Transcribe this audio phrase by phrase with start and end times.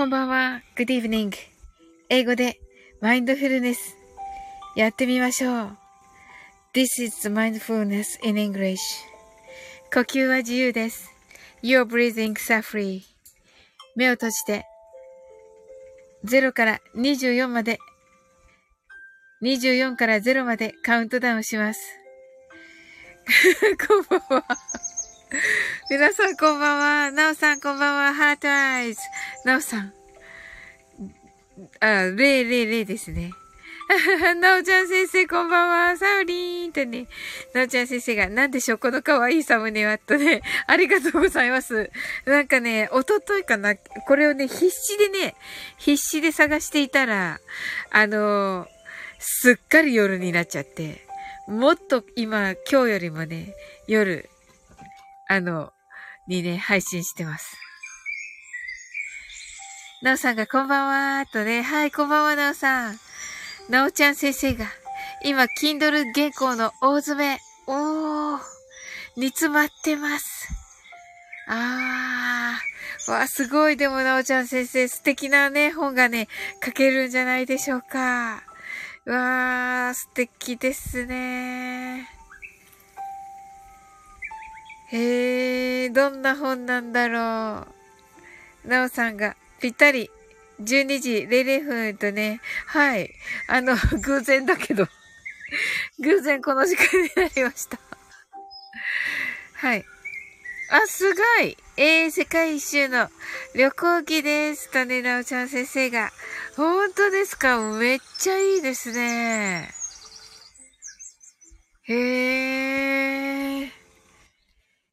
[0.00, 0.62] こんばんは。
[0.76, 1.30] Good evening.
[2.08, 2.58] 英語で
[3.02, 3.98] マインドフルネス
[4.74, 5.76] やってみましょう。
[6.72, 8.78] This is mindfulness in English.
[9.92, 11.10] 呼吸は自由です。
[11.62, 13.02] You're breathing are free.
[13.94, 14.64] 目を閉じて
[16.24, 17.78] 0から24まで
[19.42, 21.80] 24から0までカウントダウンします。
[23.86, 24.44] こんばんは。
[25.90, 27.10] 皆さんこんばんは。
[27.10, 28.14] なおさんこんばんは。
[28.14, 29.00] ハートアイズ。
[29.44, 29.92] なおさん。
[31.80, 33.32] あ、000ですね。
[34.40, 35.96] なおちゃん先生こんばんは。
[35.96, 37.08] サウリーンとね。
[37.54, 38.78] なおちゃん先生が、なんでしょう？
[38.78, 40.42] この可愛いサムネはとね。
[40.68, 41.90] ありがとうございます。
[42.24, 43.74] なんかね、おとといかな。
[43.74, 45.34] これをね、必死でね、
[45.76, 47.40] 必死で探していたら、
[47.90, 48.68] あのー、
[49.18, 51.04] すっかり夜になっちゃって。
[51.48, 53.56] もっと今、今日よりもね、
[53.88, 54.30] 夜、
[55.26, 55.72] あの、
[56.30, 57.58] にね、配信してます。
[60.02, 60.86] なおさんがこんばん
[61.18, 62.98] はーとね、はい、こんばんは、なおさん。
[63.68, 64.66] なおちゃん先生が、
[65.24, 68.40] 今、Kindle 原稿の大詰め、おー、
[69.16, 70.48] 煮詰まってます。
[71.48, 76.28] あー、わ、すごい、でもなおちゃん先生、素敵なね、本がね、
[76.64, 78.44] 書けるんじゃないでしょうか。
[79.04, 82.19] わー、素敵ですね。
[84.92, 87.66] へー、どんな本なんだろ
[88.64, 88.68] う。
[88.68, 90.10] なおさんがぴったり
[90.60, 93.10] 12時00分とね、はい。
[93.46, 94.86] あの、 偶然だけど、
[96.00, 97.78] 偶然この時間になりました。
[99.54, 99.84] はい。
[100.70, 103.10] あ、すごいえー、世界一周の
[103.54, 104.70] 旅行記です。
[104.70, 106.12] とね、なおちゃん先生が。
[106.56, 107.58] 本当ですか？
[107.58, 109.72] めっちゃいいですね。
[111.84, 113.79] へー。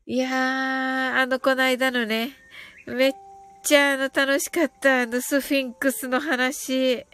[0.10, 2.32] いやー、あの、こないだのね、
[2.86, 3.14] めっ
[3.62, 5.02] ちゃあの、楽しかった。
[5.02, 7.06] あの、スフィンクスの話。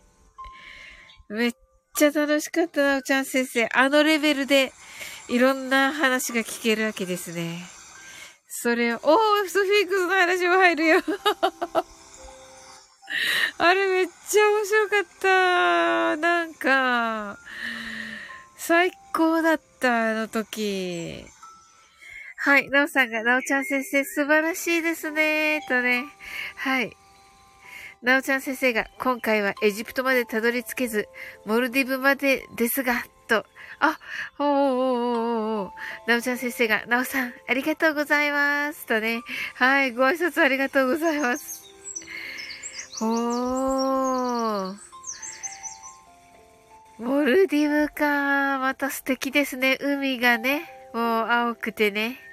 [1.27, 1.53] めっ
[1.95, 3.67] ちゃ楽しかったな、おちゃん先生。
[3.73, 4.71] あのレベルで、
[5.27, 7.65] いろんな話が聞けるわけですね。
[8.47, 11.01] それを、おー、スフィンクスの話も入るよ。
[13.57, 16.15] あれめっちゃ面白かった。
[16.17, 17.39] なんか、
[18.55, 21.25] 最高だった、あの時。
[22.45, 22.69] はい。
[22.69, 25.61] なおさんが、なおちゃん先生素晴らしいですね。
[25.69, 26.03] とね。
[26.57, 26.91] はい。
[28.01, 31.07] なおちゃん先生が、今回はエジプトまでたどり着けず、
[31.45, 33.45] モルディブまでですが、と。
[33.79, 33.97] あ、
[34.39, 35.71] おーおーおーおー
[36.09, 38.87] なおちゃん先生が、なおさん、ありがとうございます。
[38.87, 39.21] とね。
[39.55, 39.93] はい。
[39.93, 41.63] ご挨拶ありがとうございます。
[42.99, 44.75] おー。
[46.97, 48.59] モルディブか。
[48.59, 49.77] また素敵ですね。
[49.79, 50.69] 海がね。
[50.93, 52.32] もう青くてね。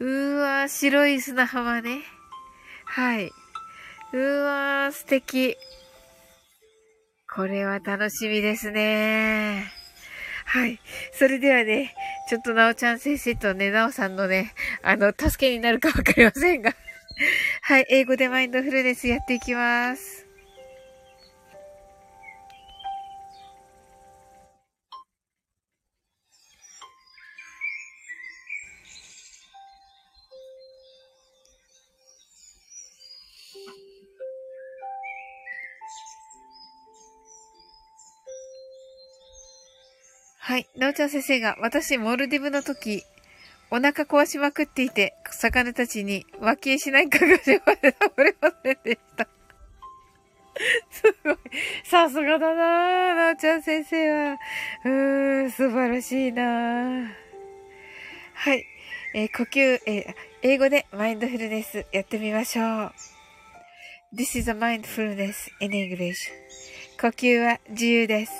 [0.00, 2.02] うーわ、白い砂浜ね。
[2.84, 3.32] はい。
[4.12, 5.56] うわー、素敵。
[7.34, 9.72] これは楽しみですね。
[10.46, 10.78] はい。
[11.12, 11.94] それではね、
[12.28, 16.72] ちょっとなおちゃん先生とね、なおさんのね、あの、助けになるかわかりませんが。
[17.62, 17.86] はい。
[17.88, 20.13] 英語でマインドフルネスやっていきます。
[40.54, 40.68] はい。
[40.76, 43.02] なおちゃん先生が、私、モルディブの時、
[43.72, 49.26] お腹壊しまくっていて、魚たちに脇絵しないかがしまで食べれませんでした。
[50.92, 51.36] すごい。
[51.82, 54.38] さすがだななおちゃん先生は。
[54.84, 57.10] うーん、素晴らしいな
[58.34, 58.64] はい。
[59.12, 62.92] えー、呼吸、えー、英語でマインドフルネスやってみましょう。
[64.14, 66.14] This is a mindfulness in English.
[67.00, 68.32] 呼吸は自由です。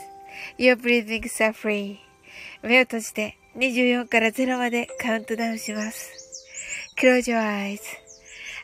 [0.58, 2.03] You're breathing are free.
[2.66, 6.10] 目を閉じて24から0までカウントダウンします。
[6.98, 7.80] Close your eyes.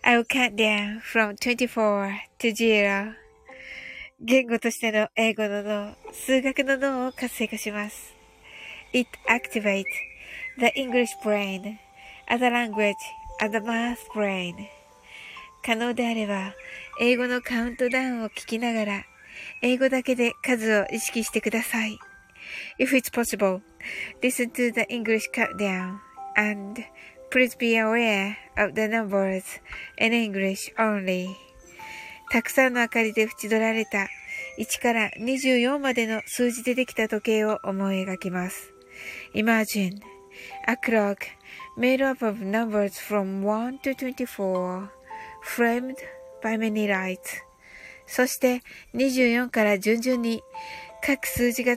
[0.03, 3.13] I will count down from 24 to 0.
[4.23, 8.15] 言語としての英語の脳、数学の脳を活性化します。
[8.95, 9.85] It activates
[10.59, 11.77] the English brain,
[12.27, 12.95] as a language,
[13.39, 14.55] as a math brain.
[15.63, 16.55] 可能であれば、
[17.01, 19.05] 英語のカウントダウンを聞きながら、
[19.61, 21.99] 英語だけで数を意識してください。
[22.79, 23.61] If it's possible,
[24.23, 26.01] listen to the English countdown
[26.37, 26.85] and
[27.31, 29.45] please be aware of the numbers
[29.99, 31.29] in English only.
[32.31, 34.09] たくさんの明かりで縁取られた
[34.59, 38.73] 1から24までの数字でできた時計を思い描きます。
[39.35, 40.01] Imagine
[40.67, 41.17] a clock
[41.77, 44.89] made up of numbers from 1 to 24
[45.43, 45.97] framed
[46.43, 47.43] by many lights.
[48.07, 48.63] そして
[48.95, 50.43] 24から順々に
[51.05, 51.77] 各数字が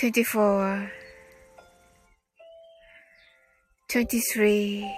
[0.00, 0.90] 24
[3.86, 4.90] 23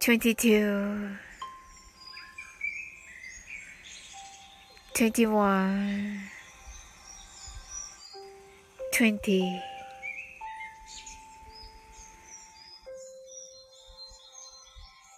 [0.00, 1.16] 22
[4.92, 6.20] 21
[8.90, 9.62] 20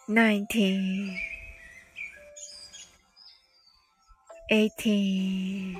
[0.08, 1.33] 19
[4.50, 5.78] 18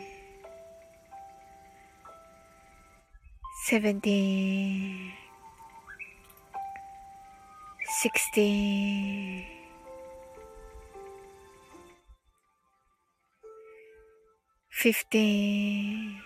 [3.69, 5.13] 17
[8.01, 9.45] 16
[14.71, 16.23] 15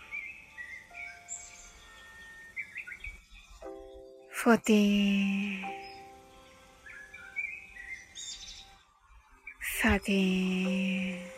[4.31, 5.65] 14
[9.83, 11.38] 13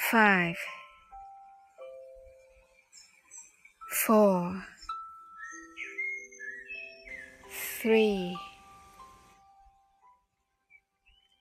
[0.00, 0.54] 5
[4.06, 4.52] 4
[7.82, 8.34] 3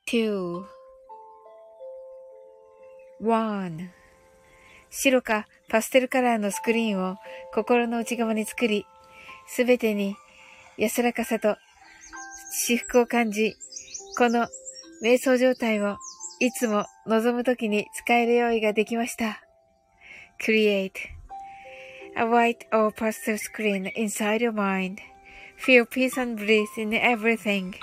[0.07, 0.63] 2
[3.21, 3.88] 1
[4.89, 7.15] 白かパステルカラーのスクリーンを
[7.54, 8.86] 心の内側に作り、
[9.48, 10.15] すべてに
[10.77, 11.56] 安らかさと
[12.51, 13.56] 至福を感じ、
[14.18, 14.48] この
[15.04, 15.98] 瞑想状態を
[16.40, 19.43] いつも望むときに使える用意ができました。
[20.40, 20.93] Create
[22.17, 24.99] a white or pastel screen inside your mind.
[25.56, 27.75] Feel peace and bliss in everything.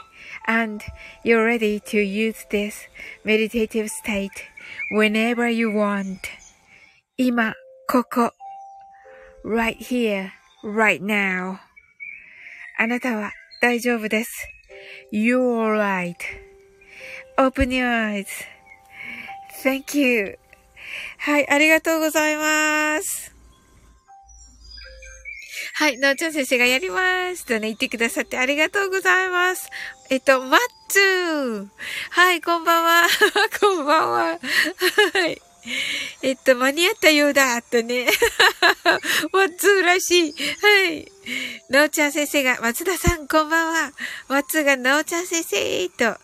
[0.48, 0.82] And
[1.24, 2.90] you're ready to use this
[3.24, 4.32] meditative state
[4.92, 6.20] whenever you want.
[7.18, 7.54] 今、
[7.88, 8.34] ここ。
[9.44, 10.32] right here,
[10.64, 11.60] right now.
[12.78, 13.32] あなたは
[13.62, 14.48] 大丈夫です。
[15.12, 15.78] You're
[17.37, 17.89] Open your
[19.65, 20.39] eyes.Thank you.
[21.19, 23.35] はい、ありがとうございます。
[25.77, 29.69] はい、なおちゃん先生がやりますとね、言ってくださってありがとうございます。
[30.11, 31.67] えっと、マッツー
[32.11, 33.03] はい、こんばんは。
[33.61, 34.19] こんばんは。
[34.19, 34.39] は
[35.27, 35.43] い。
[36.23, 38.07] えっと、間に合ったようだ、とね。
[39.33, 40.35] ワッツーらしい。
[40.63, 41.14] はい。
[41.69, 43.93] なおちゃん先生が、松田さん、こんばんは。
[44.29, 46.07] ワッツー、ちゃん先生、と。
[46.07, 46.19] あ、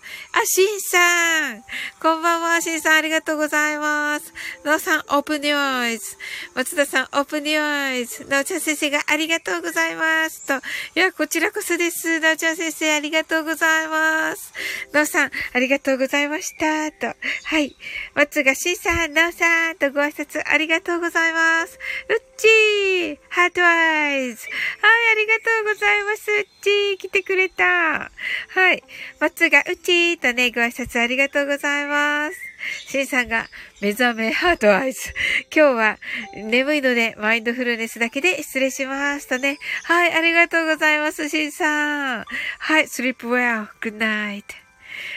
[0.44, 1.62] しんさん。
[2.00, 4.32] こんばんは、しんさん、ありがとうございます。
[4.64, 6.16] なおさん、オープンニューイズ。
[6.54, 8.24] 松田さん、オープンニューイズ。
[8.26, 10.46] なおちゃん先生が、ありがとうございます。
[10.46, 10.54] と。
[10.54, 10.58] い
[10.94, 12.20] や、こちらこそです。
[12.20, 14.52] なおちゃん先生、ありがとうございます。
[14.92, 16.92] なおさん、ありがとうございました。
[16.92, 17.16] と。
[17.44, 17.76] はい。
[18.14, 21.78] ワッツーが、しんさん、なおさん、とご挨拶ありがとうございます。
[22.08, 24.46] うっちーハートアイズ
[24.80, 26.30] はい、ありがとうございます。
[26.30, 27.64] うちー来てくれた。
[27.64, 28.82] はい。
[29.20, 32.40] 松がうちーとね、ご挨拶ありがとうございます。
[32.88, 33.46] シンさんが
[33.82, 35.12] 目覚めハートアイズ。
[35.54, 35.98] 今日は
[36.34, 39.58] 眠いのでマインドフルネスだけで失礼しますとね。
[39.84, 42.24] はい、ありがとうございます、シンさん。
[42.24, 43.68] はい、sleep well.
[43.82, 44.69] Good night.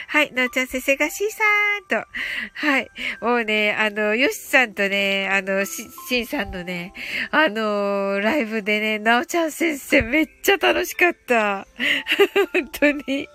[0.08, 2.08] はい、なおちゃん先生がシーさーんと。
[2.54, 2.90] はい。
[3.20, 6.92] もうね、あの、ヨシさんとね、あの、し、しんさんのね、
[7.30, 11.66] あの、ライブでね、なおちゃん先生めっちゃ楽しかった。
[12.52, 13.28] 本当に。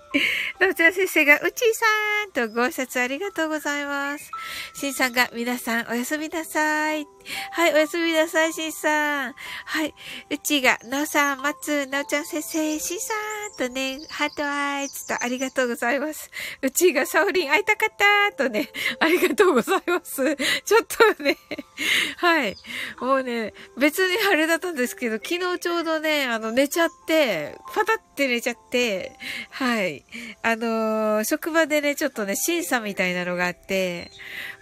[0.58, 4.30] なおちゃん先生が、うちーさんとご挨拶ありがとうございます。
[4.74, 7.06] しんさんが、皆さんおやすみなさい。
[7.52, 9.34] はい、おやすみなさい、しんさん。
[9.64, 9.94] はい、
[10.30, 13.14] うちが、なおさん、まつ、なおちゃん先生、しんさ
[13.54, 16.30] んとね、ハートアイズとありがとうございます。
[16.62, 20.36] うちがサオリン会いたかったとね、ありがとうございます。
[20.64, 20.86] ちょっ
[21.16, 21.36] とね、
[22.16, 22.56] はい。
[23.00, 29.12] もうね、別にあれだったんですけど、昨日ちょうどね、あの、寝ちゃって、パタって寝ちゃって、
[29.50, 29.99] はい。
[30.42, 34.10] あのー、職場でね、ちょっとね、審査みたいなのがあって、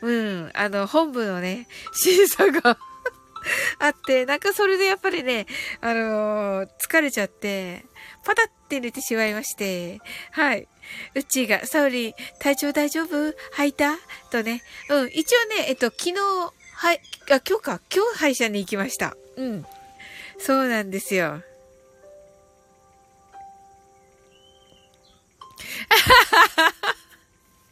[0.03, 2.79] うん、あの、本部のね、 審査が
[3.79, 5.47] あって、なんかそれでやっぱりね、
[5.81, 7.85] あのー、疲れちゃって、
[8.25, 10.01] パタって寝てしまいまして、
[10.33, 10.69] はい。
[11.15, 13.35] うちが、サウリ、体調大丈夫？
[13.53, 13.97] 吐いた？
[14.31, 14.63] とね。
[14.89, 16.15] うん、一応ね、えっと、昨日、
[16.75, 19.17] はい、あ、今日か、今日歯医者に行きました。
[19.37, 19.67] うん。
[20.39, 21.43] そうなんですよ。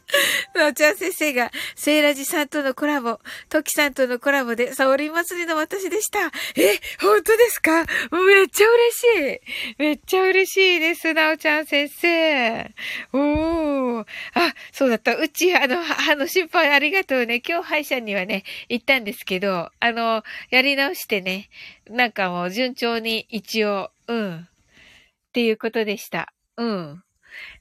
[0.55, 6.27] のちゃん先生が、セイラジさんとのコラボ、トキさんとのコラボで、サオリン祭りの私でした。
[6.55, 7.85] え、本当ですか？
[8.11, 9.39] めっちゃ嬉しい。
[9.77, 12.73] めっちゃ嬉しいです、なおちゃん先生。
[13.11, 14.05] おー。
[14.33, 15.15] あ、そうだった。
[15.15, 17.41] うち、あの、あの、心配ありがとうね。
[17.45, 21.49] 今日歯医者にはね、行ったんですけど、あの、やり直してね、
[21.89, 24.37] なんかもう順調に一応、うん。
[24.37, 26.33] っていうことでした。
[26.55, 27.03] うん。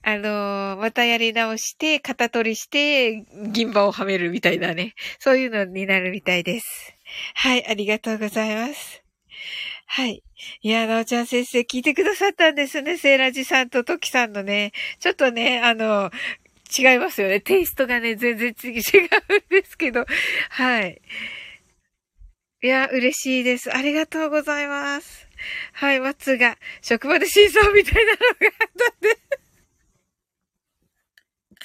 [0.03, 4.95] あのー、またやり直して、型取りして、銀歯をはめるみたいなね。
[5.19, 6.95] そういうのになるみたいです。
[7.35, 9.03] はい、ありがとうございます。
[9.87, 10.23] はい。
[10.63, 12.97] いや、なおちゃん先生聞いてくださったんですね。
[12.99, 14.73] セーラジさんとトキさんのね。
[14.99, 16.11] ちょっとね、あの、
[16.77, 17.41] 違いますよね。
[17.41, 20.05] テイストがね、全然違うんですけど。
[20.51, 21.01] はい。
[22.63, 23.75] いや、嬉しいです。
[23.75, 25.29] ありがとうございます。
[25.73, 29.19] はい、松が、職場で真相みたいなのがあったんで。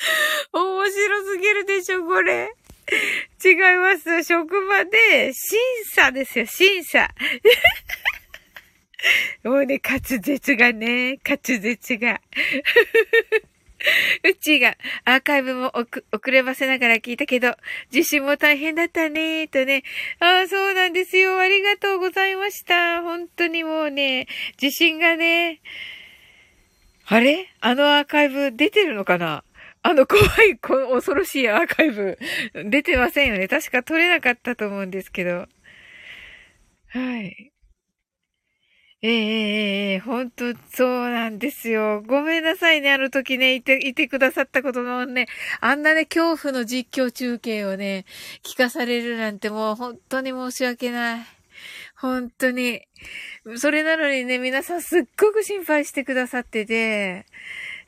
[0.53, 2.53] 面白すぎるでしょ、これ。
[3.43, 4.23] 違います。
[4.23, 7.09] 職場で、審査ですよ、審査。
[9.43, 12.21] もうね、滑舌がね、滑舌が。
[14.23, 17.55] うちがアーカイブも遅ればせながら聞いたけど、
[17.89, 19.83] 受信も大変だったね、とね。
[20.19, 21.39] ああ、そうなんですよ。
[21.39, 23.01] ありがとうございました。
[23.01, 24.27] 本当にもうね、
[24.57, 25.61] 受信がね、
[27.07, 27.49] あれ？
[27.59, 29.43] あのアーカイブ出てるのかな？
[29.83, 32.17] あの怖い、恐ろしいアーカイブ、
[32.69, 33.47] 出てませんよね。
[33.47, 35.47] 確か撮れなかったと思うんですけど。
[36.89, 37.51] はい。
[39.03, 42.03] ええええ本当そうなんですよ。
[42.05, 45.25] ごめんなさいね、あの時ね、いて、いてくださったことのね、
[45.59, 48.05] あんなね、恐怖の実況中継をね、
[48.43, 51.25] 聞かされるなんてもう本当に申し訳ない。
[51.95, 52.81] 本当に。
[53.57, 57.25] それなのにね、皆さんすっごく心配してくださってて、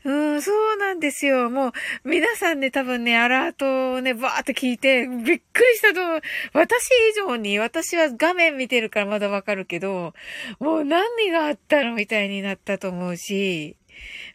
[0.05, 1.49] うん、そうなんですよ。
[1.49, 1.71] もう、
[2.03, 6.21] 皆さんね、多分ね、アラートをね、バーって聞いて、びっくりしたと思う。
[6.53, 10.13] 私以上に、私は画面見てるからまだわかるけど、
[10.59, 13.77] もう何があったのみたいになったと思うし、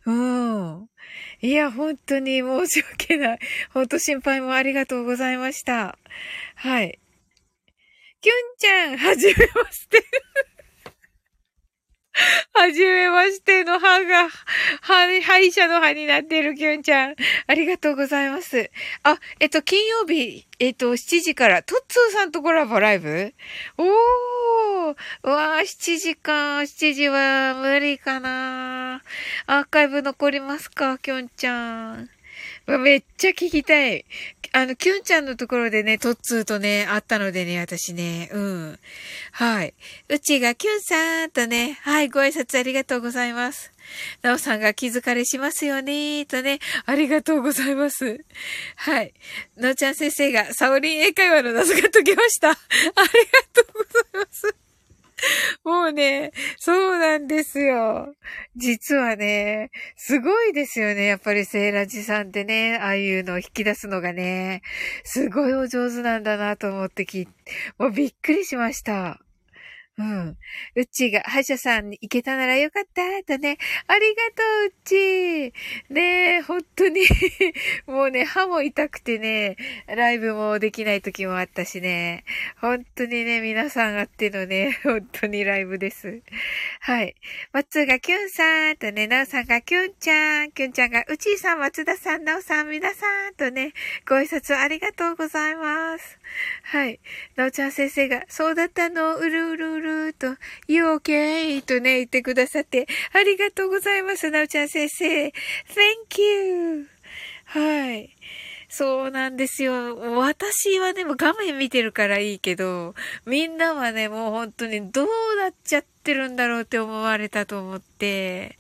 [0.07, 0.89] うん。
[1.41, 3.39] いや、本当に申し訳ない。
[3.75, 5.99] 本当心配もありがとうございました。
[6.55, 6.99] はい。
[8.21, 10.03] キュンちゃん、はじめまして。
[12.55, 14.29] はじめましての歯が、
[14.81, 17.15] 歯、歯医者の歯になってるきゅんちゃん。
[17.47, 18.71] ありがとうございます。
[19.03, 23.33] あ、えっと、金曜日、えっと、7時から、トッツーさんとコラボライブ？
[23.77, 26.59] おーうわー、7時か。
[26.59, 29.03] 7時は無理かな。
[29.47, 32.11] アーカイブ残りますか、きゅんちゃん。
[32.67, 34.05] めっちゃ聞きたい。
[34.53, 38.79] あの、キュンちゃんのところでね、トッツーとね、会ったのでね、私ね、うん。
[39.33, 39.75] はい。
[40.09, 43.73] うちがキュンさんとね、はい、ご挨拶ありがとうございます。
[44.23, 48.25] なおさんが気づかれしますよね、とね、ありがとうございます。
[48.77, 49.13] はい。
[49.57, 52.51] なおちゃん先生が、サオリン英会話の謎が解けました。
[52.51, 53.05] ありが
[53.53, 54.68] とうございます。
[55.65, 58.15] もうね、そうなんですよ。
[58.57, 61.07] 実はね、すごいですよね。
[61.07, 64.63] やっぱりセーラジさんってね、ああいうのを引き出すのがね、
[65.05, 67.29] すごいお上手なんだなと思ってき、
[67.79, 69.21] もうびっくりしました。
[69.99, 70.37] うん。
[70.77, 73.59] うちが歯医者さんに行けたならよかったとね。
[73.89, 75.53] ありがとう、うち。
[75.93, 77.01] ねえ、本当に
[77.87, 79.57] もうね、歯も痛くてね、
[79.89, 82.25] ライブもできない時もあったしね。
[82.61, 86.23] 本当にね、皆さんあってのね、 本当にライブです。
[86.81, 87.17] はい。
[87.53, 93.73] 松がキュンさんとね、なおさんがキュンちゃん、キュンちゃんがうちさん、松田さん、なおさん、皆さんとね、
[94.09, 96.21] ご挨拶ありがとうございます。
[96.63, 97.01] はい。
[97.35, 101.61] なおちゃん先生が、そうだったの、うるうるうるると、You okay?
[101.63, 105.27] とね、言ってくださって、ありがとうございます、なおちゃん先生。
[105.27, 105.33] Thank
[106.21, 106.87] you!
[107.45, 108.11] はい。
[108.69, 109.97] そうなんですよ。
[110.19, 118.59] 私はね、もう画面見てるからいいけど、みんなはね、もう本当にどうなっちゃってるんだろうって思われたと思って、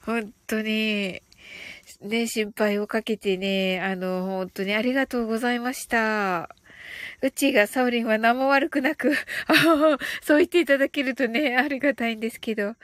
[0.00, 1.20] 本当に、
[2.00, 6.48] ね、心配をかけてね、あの、本当にありがとうございました。
[7.24, 9.14] うちがサオリンは何も悪くなく、
[10.20, 12.76] そう言っていただけるとね、ありがたいんですけど。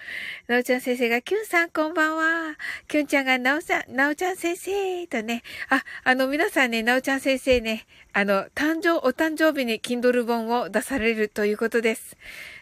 [0.48, 2.56] なおちゃん先生が、キュンさんこんばんは。
[2.88, 12.16] キュンちゃんが、なおさん、なおちゃん先生とね、あ、あの皆さんね、なおちゃん先生ね、あの、誕生、お誕生日に Kindle 本を出されるということです。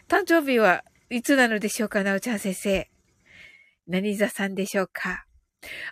[0.09, 2.89] 誕生日はいつなのでしょうか、なおちゃん先生。
[3.87, 5.28] 何座さんでしょうか？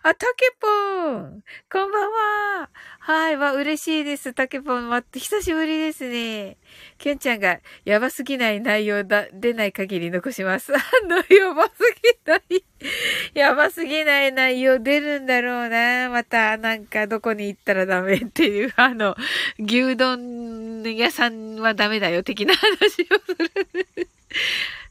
[0.03, 2.69] あ、たけぽんこんばんは
[2.99, 4.33] はい、わ、嬉しいです。
[4.33, 6.57] たけぽん、待って、久しぶりですね。
[6.97, 10.71] きゅんちゃんが、やばすぎない内容だ、出ない限り残します。
[10.75, 11.71] あの、やばす
[12.01, 12.63] ぎない。
[13.33, 16.09] やばすぎない内容出るんだろうな。
[16.09, 19.15] また、なんか、どこに行ったらダメっていう、あの、
[19.59, 24.09] 牛丼屋さんはダメだよ、的な話をする。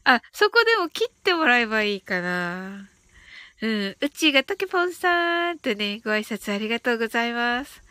[0.03, 2.87] あ、そこでも切ってもらえばいいかな。
[3.61, 3.95] うん。
[3.99, 7.81] うちがたけぽんさんとね、ご挨拶ありがとうございます。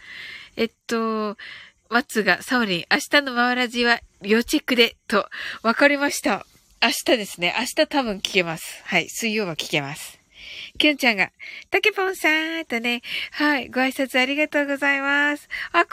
[0.57, 1.37] えっと、
[1.89, 5.29] 松が、サオリン、明日の回らじは要チェックで、と、
[5.63, 6.47] わかりました。
[6.83, 7.55] 明日ですね。
[7.59, 8.83] 明日多分聞けます。
[8.85, 9.09] はい。
[9.09, 10.16] 水曜は聞けます。
[10.79, 11.31] きゅんちゃんが、
[11.71, 12.29] たけぽんさ
[12.61, 15.49] んとね、はい、ご挨拶ありがとうございます。
[15.73, 15.87] あ、コアラ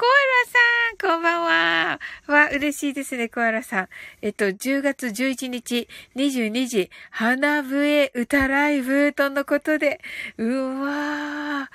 [1.08, 2.00] さん、こんばんは。
[2.28, 3.90] わ、嬉しいですね、コアラさん。
[4.22, 10.00] えっと、10月11日、22時、花笛歌ライブとのことで、
[10.38, 11.70] うわ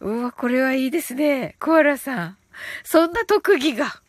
[0.00, 2.38] ー、うわ、これはいいですね、コアラさん。
[2.84, 4.00] そんな特技が。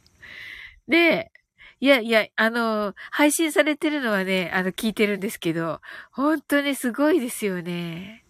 [0.88, 1.32] ねえ。
[1.80, 8.24] いやいや、あの、配信されてるのはね、あの、聞いてるんですけど、本当にすごいですよね。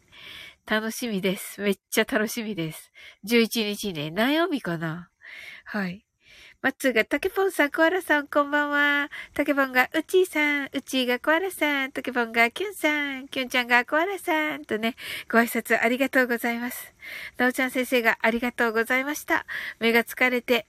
[0.65, 1.61] 楽しみです。
[1.61, 2.91] めっちゃ楽しみです。
[3.25, 5.09] 11日ね、何曜日かな
[5.63, 6.05] はい。
[6.63, 9.11] マッツーが、タケポンさん、コアラさん、こんばんは。
[9.35, 14.95] タケポンが、ウチーさん、ウチーがコアラさん、タケポンが、キュンさん、キュンちゃんがコアラさん、とね、
[15.31, 16.95] ご挨拶ありがとうございます。
[17.37, 19.45] なおちゃん先生が、ありがとうございました。
[19.79, 20.65] 目が疲れて、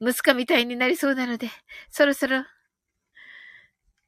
[0.00, 1.48] 息子みたいになりそうなので、
[1.90, 2.44] そろそろ、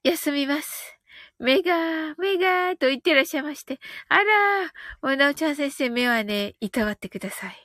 [0.03, 0.99] 休みます。
[1.39, 3.79] 目が、目が、と言ってらっしゃいまして。
[4.09, 4.65] あら、
[5.03, 7.57] もうなおちゃん先生、目はね、いたわってください。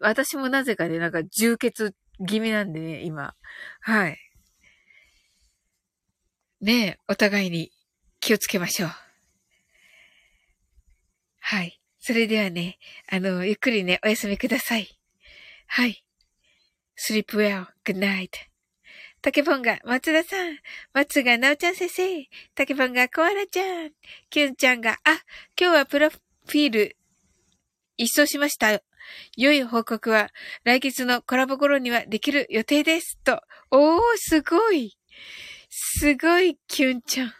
[0.00, 1.94] 私もなぜかね、なんか充血
[2.26, 3.34] 気味なんでね、今。
[3.80, 4.18] はい。
[6.60, 7.70] ねえ、お互いに
[8.20, 8.90] 気をつけましょう。
[11.40, 11.80] はい。
[12.00, 12.78] それではね、
[13.10, 14.88] あの、ゆっくりね、お休みください。
[15.66, 16.04] はい。
[16.98, 18.30] Sleep well, good night.
[19.22, 20.58] タケポンが松田さん、
[20.92, 23.90] 松がなおちゃん先生、タケポンがコアラちゃん、
[24.30, 24.96] キュンちゃんが、あ、
[25.58, 26.96] 今日はプロフィール、
[27.96, 28.82] 一掃しました。
[29.36, 30.30] 良い報告は
[30.64, 33.18] 来月のコラボ頃にはできる予定です。
[33.24, 33.40] と。
[33.70, 34.98] おー、すごい。
[35.70, 37.32] すごい、キュンちゃん。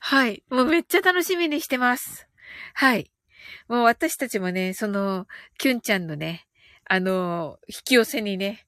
[0.00, 0.42] はい。
[0.50, 2.28] もうめっちゃ楽しみにしてます。
[2.74, 3.10] はい。
[3.68, 5.26] もう私たちもね、その、
[5.58, 6.46] キュンちゃんのね、
[6.88, 8.65] あの、引き寄せにね、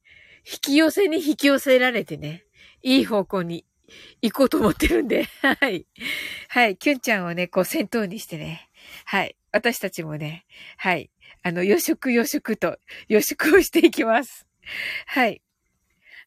[0.50, 2.44] 引き寄せに引き寄せられてね、
[2.82, 3.66] いい方向に
[4.22, 5.86] 行こうと思ってるんで、 はい。
[6.48, 6.76] はい。
[6.76, 8.70] キュンちゃんをね、こう先頭にしてね、
[9.04, 9.36] はい。
[9.52, 10.46] 私たちもね、
[10.78, 11.10] はい。
[11.42, 14.46] あの、予食予食と予食をしていきます。
[15.06, 15.42] はい。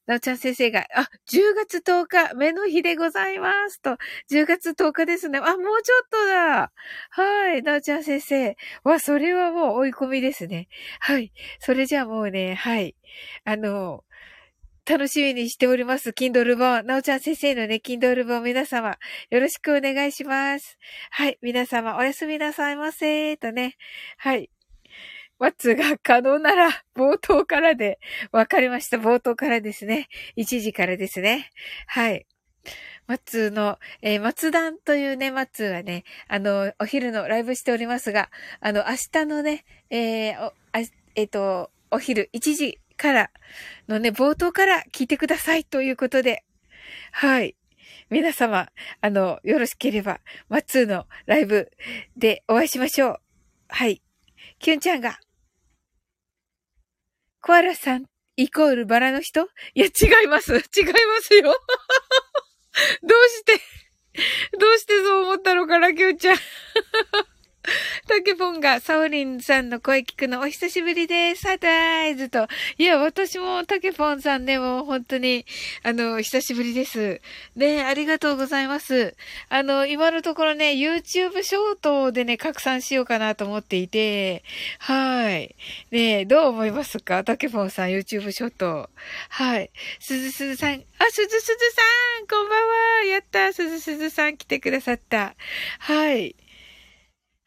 [0.08, 3.98] なおちゃん先生が、あ、10月10日、目の日でございますと、
[4.32, 5.40] 10月10日ですね。
[5.40, 6.72] あ、もうちょっとだ。
[7.12, 8.58] はい、なおちゃん先生。
[8.84, 10.70] わ、それはもう追い込みですね。
[11.00, 11.32] はい。
[11.60, 12.96] それじゃあもうね、はい。
[13.46, 14.04] あの、
[14.92, 16.10] 楽しみにしております。
[16.10, 16.86] Kindle 本。
[16.86, 18.98] なおちゃん先生のね、Kindle 本皆様、
[19.30, 20.78] よろしくお願いします。
[21.12, 21.38] はい。
[21.42, 23.38] 皆様、おやすみなさいませ。
[23.38, 23.78] とね。
[24.18, 24.50] はい。
[25.40, 28.02] ワッツが可能なら、冒頭からで、
[28.34, 28.98] わかりました。
[28.98, 30.10] 冒頭からですね。
[30.36, 31.52] 1時からですね。
[31.88, 32.26] はい。
[33.08, 40.80] 松の、えー、松段というね、松はね、あの、お昼のライブしておりますが、あの、明日のね、えー、あ
[41.16, 43.32] えっ、ー、と、お昼1時から
[43.90, 46.44] のね、冒頭から聞いてくださいということで、
[47.12, 47.56] はい。
[48.12, 48.70] 皆様、
[49.02, 51.72] あの、よろしければ、マッツーのライブ
[52.16, 53.18] でお会いしましょう。
[53.70, 54.04] はい。
[54.60, 55.20] キュンちゃんが、
[57.42, 58.06] コアラさん、
[58.38, 59.48] イコールバラの人？
[59.74, 60.54] いや、違います。
[60.54, 60.62] 違いま
[61.22, 61.42] すよ。
[63.02, 63.54] どうして、
[64.60, 66.38] どうしてそう思ったのかな、キュンちゃん。
[68.08, 71.44] タケポンが、サオリンさんの声聞くのお久しぶりです。
[71.44, 72.48] サタイズと。
[72.78, 75.46] いや、私もタケポンさんね、もう本当に、
[75.84, 77.22] あの、久しぶりです。
[77.56, 79.16] ね、ありがとうございます。
[79.50, 84.44] あの、今のところね、YouTube ショートでね、拡散しようかなと思っていて、
[84.80, 85.56] はい。
[85.92, 87.24] ねどう思いますか？
[87.24, 88.90] タケポンさん、YouTube ショート。
[89.30, 89.70] はい。
[90.00, 92.68] すずすずさん、あ、すずすずさんこんばん
[93.00, 95.36] はやったすずすずさん来てくださった。
[95.80, 96.36] はい。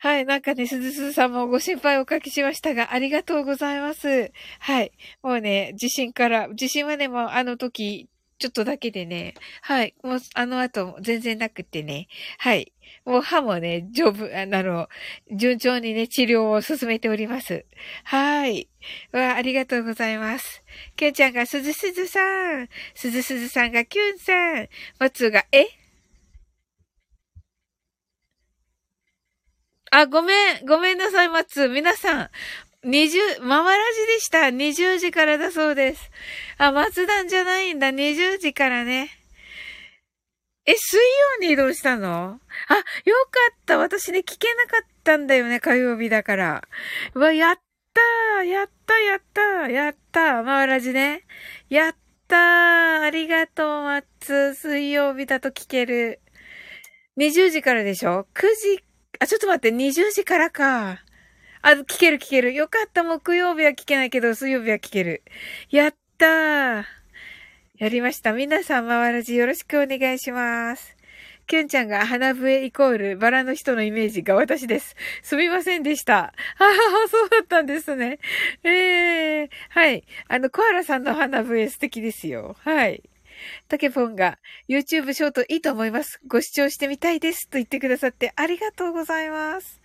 [0.04, 0.26] はい。
[0.26, 4.32] なんかね、すずすずさんもご心配おかけしましたが、ありがとうございます。
[4.58, 4.92] はい。
[5.22, 9.94] もうね、地震から、地震はね、もうあの時、ちょっとだけでね、はい。
[10.02, 12.74] もう、あの後、全然なくってね、はい。
[13.06, 14.88] もう歯もね、丈夫、あの、
[15.34, 17.64] 順調にね、治療を進めております。
[18.02, 18.68] はい。
[19.10, 20.62] わあ、りがとうございます。
[20.96, 22.20] きゅんちゃんがすずすずさ
[22.58, 25.64] ん、すずすずさんがきゅんさん、まつが、え？
[29.96, 31.68] あ、ごめん、ごめんなさい、松。
[31.68, 32.30] 皆さん、
[32.82, 34.50] 二十、ママラジでした。
[34.50, 36.10] 二十時からだそうです。
[36.58, 37.92] あ、松段じゃないんだ。
[37.92, 39.08] 二十時からね。
[40.66, 40.98] え、水
[41.38, 42.40] 曜に移動したの？
[42.66, 43.78] あ、よかった。
[43.78, 45.60] 私ね、聞けなかったんだよね。
[45.60, 46.62] 火曜日だから。
[47.14, 47.60] うわ、やっ
[47.94, 51.22] たーやったやったやったママラジね。
[51.68, 54.54] やったーありがとう、松。
[54.56, 56.20] 水曜日だと聞ける。
[57.16, 58.84] 20時からでしょ ?9 時
[59.20, 61.02] あ、ちょっと待って、20時からか。
[61.62, 62.52] あ、聞ける聞ける。
[62.52, 65.22] よかった、木曜日は聞けないけど、水曜日は聞ける。
[65.70, 66.84] やったー。
[67.78, 68.32] やりました。
[68.32, 70.96] 皆さん、回らじよろしくお願いします。
[71.46, 74.96] キュンちゃんが花笛イコールバラの人のイメージが私です。
[75.22, 76.14] すみませんでした。
[76.14, 76.74] はは
[77.10, 78.18] そうだったんですね。
[78.62, 80.04] ええー、はい。
[80.28, 82.56] あの、コアラさんの花笛素敵ですよ。
[82.60, 83.02] はい。
[83.68, 86.20] タケポンが YouTube ショートいいと思います。
[86.26, 89.80] ご視聴してみたいですと言ってくださってありがとうございます。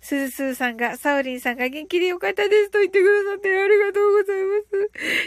[0.00, 4.56] すずすーさんが、サオリンさんが元気でよかったですと言ってくださってありがとうございま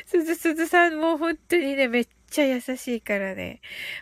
[0.06, 0.20] す。
[0.20, 3.62] すずすずさんも本当にね、めっっちゃ優しいからね。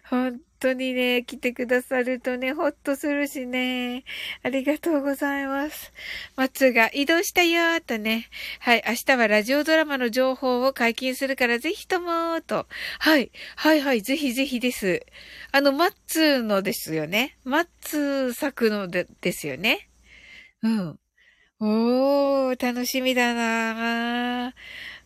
[0.09, 4.03] 本当にね、来てくださるとね、ほっとするしね。
[4.43, 5.93] ありがとうございます。
[6.35, 8.27] 松が移動したよーとね。
[8.59, 12.67] はい、明日はラジオドラマの情報を解禁するからぜひともーと。
[12.99, 15.05] はい、はいはい、ぜひぜひです。
[15.51, 17.38] あの、マッツのですよね。
[17.43, 19.88] マッツ作のでですよね。
[20.63, 20.99] うん。
[21.59, 24.53] おー、楽しみだなー。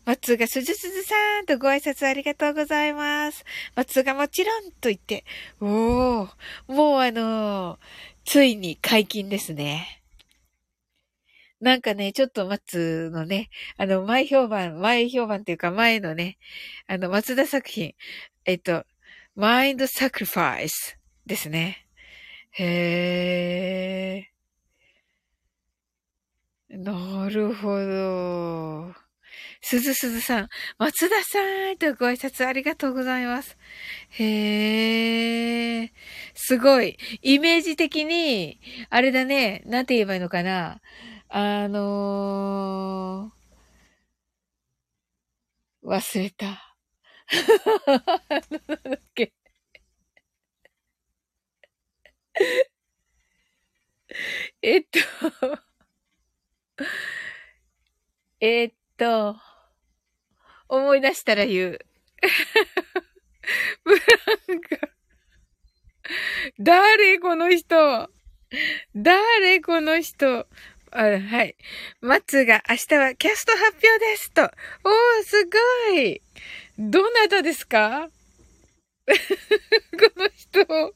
[0.09, 3.45] 松がすずすずさんとご挨拶ありがとうございます。
[3.75, 5.23] 松がもちろんと言って、
[5.61, 6.27] おー、
[6.67, 7.77] もうあのー、
[8.25, 10.01] ついに解禁ですね。
[11.61, 16.39] なんかね、ちょっと松のね、あの、前評判、前評判っていうか前のね、
[16.87, 17.93] あの、松田作品、
[18.45, 18.85] えっと、
[19.35, 21.85] マインドサクリファイスですね。
[22.53, 26.77] へー。
[26.79, 28.98] なるほど。
[29.61, 31.39] すずすずさん、松田さ
[31.73, 33.57] んとご挨拶ありがとうございます。
[34.11, 35.91] へえ、
[36.33, 36.97] すごい。
[37.21, 40.81] イメージ的に、あれだね、なんて言えばいいのかな。
[41.29, 46.75] あのー、忘れた。
[48.67, 49.33] なんだっけ。
[54.61, 54.99] えっと、
[58.41, 59.35] えっと、
[60.69, 61.79] 思い出したら言う。
[63.83, 63.97] ブラ
[64.55, 64.89] ンカ。
[66.59, 68.09] 誰この人？
[68.95, 70.47] 誰この人？
[70.91, 71.55] あはい。
[72.01, 74.43] 松が明日はキャスト発表ですと。
[74.43, 74.51] おー、
[75.23, 76.21] すごい
[76.77, 78.09] どなたですか？
[79.09, 80.93] この人。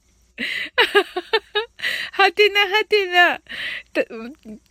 [2.13, 3.39] はてなはてな、
[3.93, 4.03] た、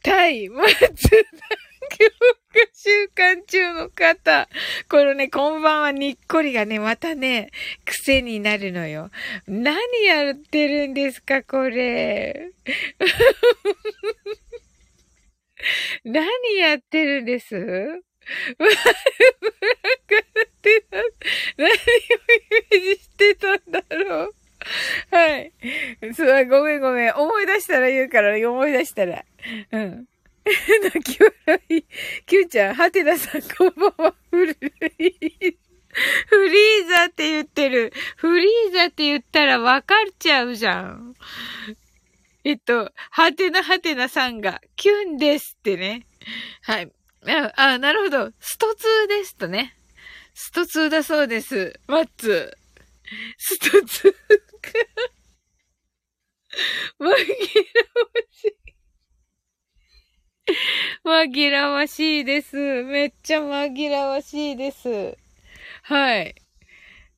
[0.02, 0.74] たい、松
[3.22, 4.48] 間中の方。
[4.88, 7.50] このね、こんばんはにっこりがね、またね、
[7.84, 9.12] 癖になるのよ。
[9.46, 12.50] 何やってるんですか、これ。
[16.04, 17.54] 何やってるんです？
[17.54, 17.66] 何をイ
[21.58, 24.34] メージしてたんだろう
[25.10, 25.52] はい。
[26.14, 27.14] そう、ごめんごめん。
[27.14, 29.24] 思い出したら言うから、思い出したら。
[29.72, 30.06] うん。
[30.94, 31.84] 泣き笑い。
[32.26, 34.14] キューちゃん、ハテナさん、こんばんは。
[34.30, 35.56] フリー、
[36.26, 37.92] フリーザって言ってる。
[38.16, 41.14] フリーザって言ったらわかっちゃうじゃん。
[42.44, 46.06] えっと、ハテナハテナさんが、キュンですってね。
[46.62, 46.90] はい。
[47.26, 48.32] あ、あなるほど。
[48.40, 49.76] スト2ですとね。
[50.34, 51.78] スト2だそうです。
[51.86, 52.56] マッツ。
[53.38, 54.18] スト2か。
[56.98, 57.16] 紛らわ
[58.30, 58.61] しい。
[61.04, 62.56] 紛らわしいです。
[62.84, 65.16] めっちゃ紛らわしいです。
[65.82, 66.34] はい。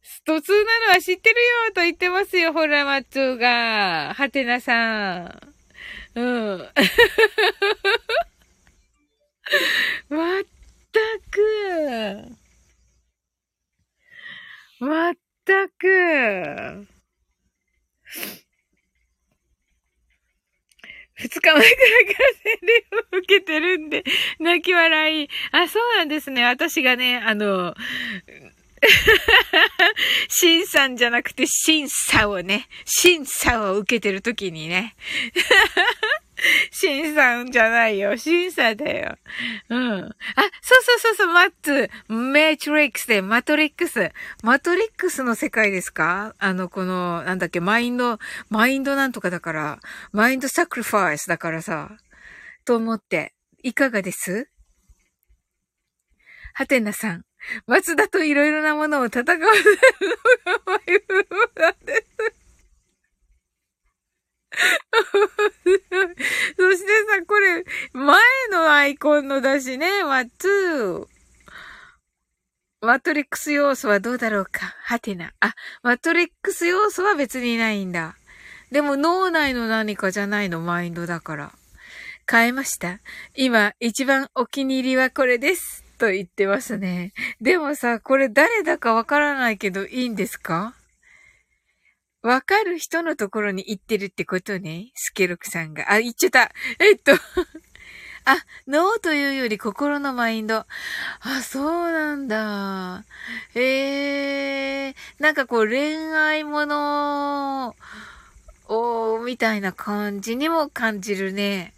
[0.02, 4.12] スト2なのは知ってるよと言ってますよ、ほら、マッチョが。
[4.14, 5.54] はてなさん。
[6.14, 6.22] う
[6.56, 6.68] ん。
[10.08, 10.42] まっ
[10.92, 12.36] たく。
[14.80, 16.86] まったく。
[21.16, 22.74] 二日前くらいから洗礼
[23.16, 24.04] を受けてるんで、
[24.40, 25.28] 泣き笑い。
[25.52, 26.44] あ、そうなんですね。
[26.44, 27.74] 私がね、あの、
[30.28, 34.94] 審査じゃなくて審査をね、審査を受けてるときにね。
[36.70, 38.16] 審査じゃないよ。
[38.16, 39.16] 審査だよ。
[39.68, 39.80] うん。
[40.04, 40.10] あ、
[40.62, 41.90] そうそうそうそう、マッツ。
[42.08, 44.10] メトリックスで、マトリックス。
[44.42, 46.34] マトリックスの世界ですか？
[46.38, 48.18] あの、この、なんだっけ、マインド、
[48.50, 49.80] マインドなんとかだから、
[50.12, 51.90] マインドサクリファイスだからさ、
[52.64, 53.34] と思って。
[53.62, 54.50] いかがです？
[56.52, 57.24] はてなさん。
[57.66, 59.46] 松田といろいろなものを戦わせる
[60.46, 62.43] のがマイブームなんです。
[65.64, 68.18] そしてさ、これ、前
[68.50, 71.06] のアイコンのだしね、マッツー。
[72.80, 75.32] マトリックス要素はどうだろうかはてな。
[75.40, 78.14] あ、マトリックス要素は別にないんだ。
[78.70, 81.52] でも脳内の何かじゃないの、マインドだから。
[82.30, 83.00] 変えました。
[83.34, 85.84] 今、一番お気に入りはこれです。
[85.98, 87.12] と言ってますね。
[87.40, 90.74] でもさ、これ誰だかわからないけどいいんですか？
[92.24, 94.90] わかる人のところに行ってるってことね。
[94.94, 95.92] スケロクさんが。
[95.92, 96.50] あ、言っちゃった。
[96.80, 97.12] えっと
[98.24, 100.64] あ、脳というより心のマインド。
[101.20, 103.04] あ、そうなんだ。
[103.54, 107.76] ええー、なんかこう恋愛もの
[108.68, 111.74] を、みたいな感じにも感じるね。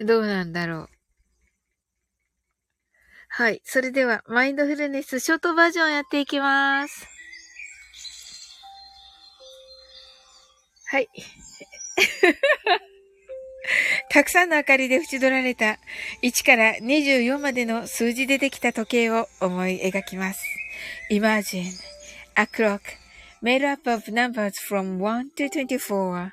[0.00, 0.93] どうなんだろう。
[3.36, 3.60] はい。
[3.64, 7.04] それでは、マインドフルネスショートバージョンやっていきます。
[10.86, 11.08] はい。
[14.08, 15.80] たくさんの明かりで縁取られた
[16.22, 20.44] 1から24までの数字でできた時計を思い描きます。
[21.10, 21.72] Imagine
[22.36, 22.82] a clock
[23.42, 26.30] made up of numbers from 1 to 24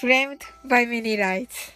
[0.00, 1.75] framed by many lights.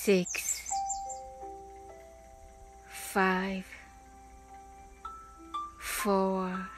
[0.00, 0.70] six,
[2.88, 3.64] five,
[5.78, 6.68] four,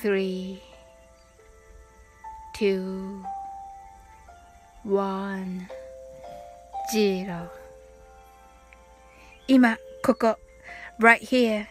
[0.00, 0.60] three,
[2.54, 3.22] two,
[4.84, 5.68] one,
[6.92, 7.50] zero
[9.48, 10.38] 今、ここ、
[10.98, 11.66] right here,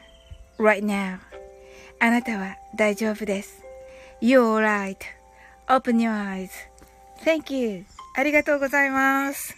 [0.57, 1.19] right now
[1.99, 3.63] あなたは大丈夫です。
[4.21, 7.85] You're right.Open your eyes.Thank you.
[8.20, 9.56] ありがとうございます。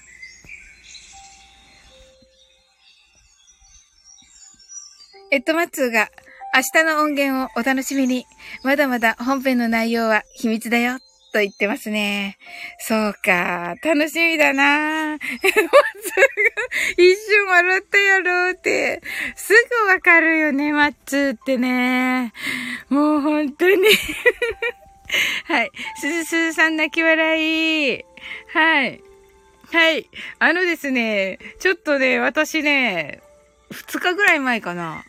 [5.33, 6.11] エッドマッツーが
[6.55, 8.25] 明日の音源をお楽しみに。
[8.63, 10.99] まだまだ本編の内容は秘密だよ。
[11.33, 12.37] と言ってますね。
[12.79, 13.75] そうか。
[13.83, 15.17] 楽しみだな
[16.97, 19.03] 一瞬笑ってやろうって。
[19.35, 19.53] す
[19.85, 22.33] ぐわかるよね、マッツーってね。
[22.91, 23.77] もう本当に
[25.45, 25.71] はい。
[26.01, 28.05] すずすずさん泣き笑い。
[28.53, 29.01] はい。
[29.73, 30.09] はい。
[30.39, 33.21] あのですね、ちょっとね、私ね、
[33.71, 35.05] 二日ぐらい前かな。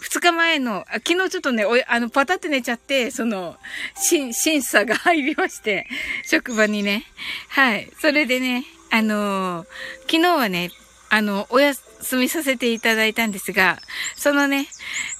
[0.00, 3.56] 二日前の、昨日ちょっとね、おあの、パタって寝ちゃって、その、
[3.94, 5.86] 審、審査が入りまして、
[6.24, 7.04] 職場にね。
[7.48, 7.88] はい。
[8.00, 9.66] それでね、あのー、
[10.02, 10.70] 昨日はね、
[11.14, 13.78] あの、お休みさせていただいたんですが、
[14.16, 14.66] そのね、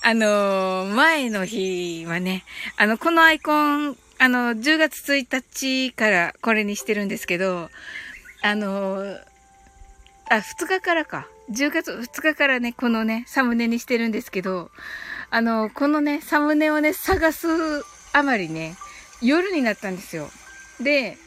[0.00, 2.44] あの、前の日はね、
[2.78, 7.68] あの、このアイコン、あの、10月1日からこれにしてるんですけど、
[8.40, 9.04] あの、
[10.30, 11.28] あ、2日からか。
[11.50, 14.70] 10月2日からね、このね、サムネにしてるんですけど、
[15.28, 17.48] あの、このね、サムネをね、探す
[18.14, 18.76] あまりね、
[19.20, 20.30] 夜になったんですよ。
[20.80, 21.18] で、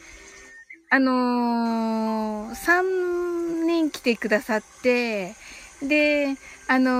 [0.88, 5.34] あのー、3人来てくださって、
[5.82, 6.36] で、
[6.68, 6.90] あの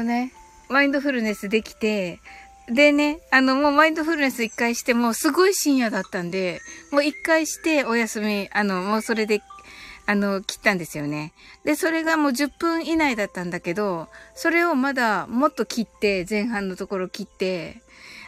[0.00, 0.32] ー、ね、
[0.68, 2.20] マインドフルネスできて、
[2.68, 9.42] でね、あの、もうマインドフルネス一回してもう、すごい深夜だったんで、もう一回してお休み、あの、もうそれで
[10.06, 11.32] あの、切ったんですよね。
[11.64, 17.82] で、それがもう10分以内だったんだけど、それをまだもっと切って、前半のところ切って、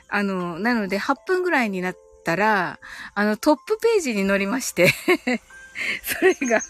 [0.09, 1.97] あの、なので8分ぐらいになっ
[2.27, 2.81] たら、
[3.15, 4.89] あの、トップページに載りまして
[6.03, 6.61] それが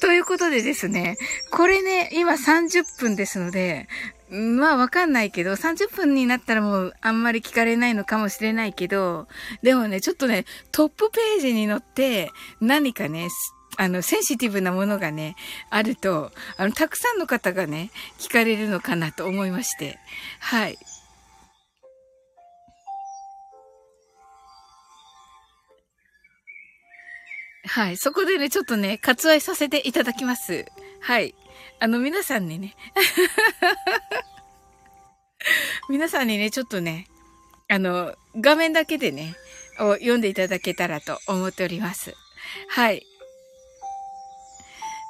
[0.00, 1.18] ということでですね、
[1.50, 3.88] これね、今30分ですので、
[4.30, 9.26] まあわかんないけど、30分になったらもうあんまり聞かれないのかもしれないけど、
[9.62, 13.28] でもね、ちょっとね、トップページに載って何かね、
[13.76, 15.36] あの、センシティブなものがね、
[15.70, 19.98] あると、あの、たくさんの方がね、聞かれるのかなと思いまして。
[20.40, 20.78] はい。
[27.64, 27.96] はい。
[27.96, 30.66] そこでね、ちょっとね、割愛させていただきます。
[31.00, 31.34] はい。
[31.80, 32.74] あの、皆さんにね、
[35.88, 37.06] 皆さんにね、ちょっとね、
[37.68, 39.36] あの、画面だけでね、
[39.78, 42.14] を読んでいただけたらと思っております。
[42.68, 43.06] はい。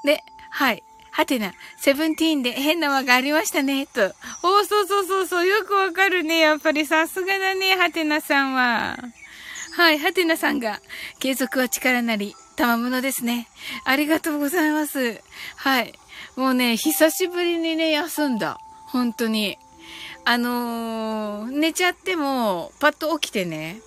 [0.05, 0.83] で、はい。
[1.11, 4.15] はてな、セブンティーンで変な輪がありましたね、と。
[4.43, 6.39] おそうそうそうそう、よくわかるね。
[6.39, 8.99] やっぱりさすがだね、はてなさんは。
[9.77, 10.81] はい、はてなさんが、
[11.19, 13.49] 継続は力なり、たまものですね。
[13.85, 15.21] ありがとうございます。
[15.57, 15.93] はい。
[16.37, 18.59] もうね、久しぶりにね、休んだ。
[18.87, 19.59] 本当に。
[20.25, 23.81] あのー、寝ちゃっても、パッと起きてね、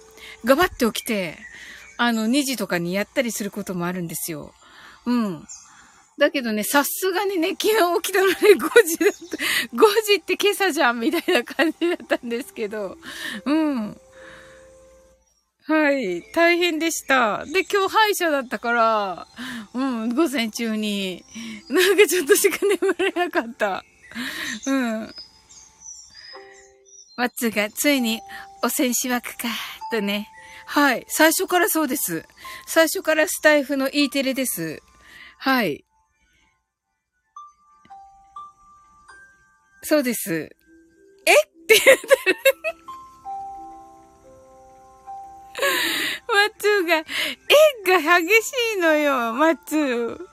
[0.43, 1.37] ガバって起きて、
[1.97, 4.53] あの、2時とかにやったりすることもあるんですよ。
[5.05, 5.47] うん。
[6.17, 9.75] だけどね、さすがにね、昨日起きたのね、5時だった。
[9.75, 12.97] 5時って今朝じゃんみたいな感じだったんですけど。
[13.45, 13.97] うん。
[15.67, 16.21] はい。
[16.33, 17.43] 大変でした。
[17.45, 19.27] で、今日歯医者だったから、
[19.73, 21.25] うん、午前中に、
[21.69, 23.83] なんかちょっとしか眠れなかった。
[24.67, 25.13] うん。
[27.17, 28.21] マッツがついに
[28.61, 29.47] 汚染し枠か、
[29.91, 30.29] とね。
[30.67, 31.05] はい。
[31.07, 32.25] 最初からそうです。
[32.67, 34.81] 最初からスタイフの E テレです。
[35.39, 35.83] はい。
[39.81, 40.55] そうです。
[41.25, 41.31] え？
[41.31, 41.99] って言ってる。
[46.27, 47.03] マッツーが、え
[47.85, 50.27] が激しいのよ、マッツー。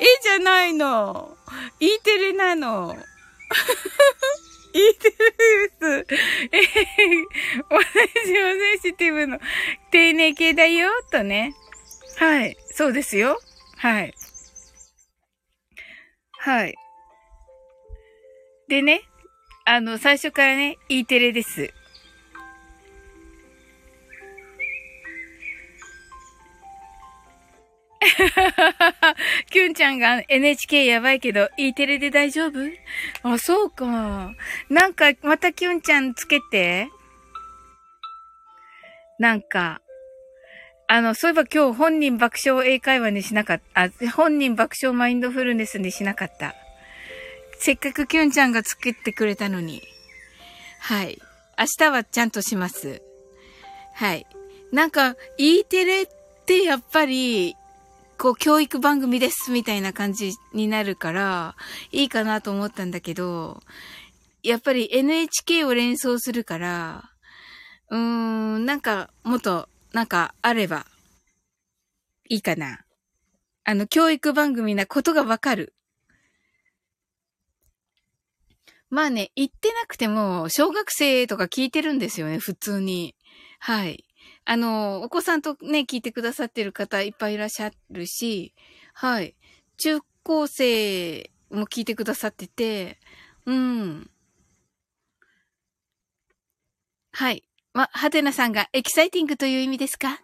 [0.00, 1.36] えじゃないの。
[1.80, 2.96] E テレなの。
[4.74, 6.06] E テレです。
[6.52, 6.62] え
[7.70, 9.38] 同じオセンシティブの
[9.90, 11.54] 丁寧系だよ、とね。
[12.16, 12.56] はい。
[12.72, 13.38] そうですよ。
[13.76, 14.14] はい。
[16.38, 16.74] はい。
[18.68, 19.02] でね、
[19.64, 21.72] あの、最初からね、E テレです。
[29.50, 32.58] キュンちゃんが NHK やばいけど、E テレで大丈夫？
[33.22, 34.32] あ、そうか。
[34.68, 36.88] なんか、またキュンちゃんつけて。
[39.18, 39.80] なんか、
[40.86, 46.54] あの、そういえば今日本人爆笑英会話にしなかった、あ、本人爆笑マインドフルネスにしなかった。
[47.58, 49.82] せっかくキュンちゃんが作ってくれたのに。
[50.78, 51.18] はい。
[51.58, 53.02] 明日はちゃんとします。
[53.94, 54.26] はい。
[54.72, 56.06] なんか、E テレっ
[56.46, 57.56] てやっぱり、
[58.18, 61.54] こう、教育番組ですみたいな感じになるから、
[61.92, 63.62] いいかなと思ったんだけど、
[64.42, 67.10] やっぱり NHK を連想するから、
[67.90, 70.84] うーん、なんか、もっと、なんか、あれば、
[72.28, 72.80] いいかな。
[73.64, 75.74] あの、教育番組なことがわかる。
[78.90, 83.14] まあね、行ってなくても、小学生とか聞いてるんですよね、普通に。
[83.60, 84.07] はい。
[84.50, 88.54] あの、お子さんとね、聞いてくださってる方いっぱいいらっしゃるし、
[88.94, 89.36] はい。
[89.76, 92.98] 中高生も聞いてくださってて、
[93.44, 94.10] うん。
[97.12, 97.42] はい。
[97.74, 100.20] ま、はてなさんがエキサイティングという意味ですか？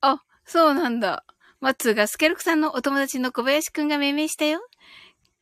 [0.00, 1.24] あ、そうなんだ。
[1.60, 4.60] マッツーがスケルクさんのお友達の小林くんが命名したよ。